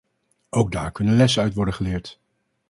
Ook 0.49 0.71
daar 0.71 0.91
kunnen 0.91 1.15
lessen 1.15 1.43
uit 1.43 1.53
worden 1.53 1.73
geleerd. 1.73 2.19